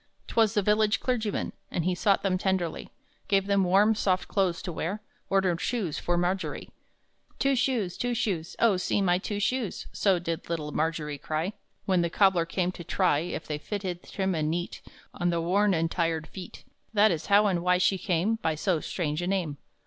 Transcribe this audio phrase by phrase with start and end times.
[0.25, 2.89] 'Twas the village clergyman, And he sought them tenderly,
[3.27, 5.03] Gave them warm, soft clothes to wear.
[5.29, 6.71] Ordered shoes for Margery.
[7.37, 11.53] "Two shoes, two shoes, Oh, see my two shoes!" So did little Margery cry,
[11.85, 14.81] When the cobbler came to try If they fitted trim and neat
[15.13, 16.63] On the worn and tired feet:
[16.95, 19.57] That is how and why she came By so strange a name.